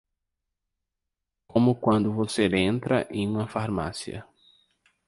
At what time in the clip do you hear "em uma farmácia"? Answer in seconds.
3.11-4.25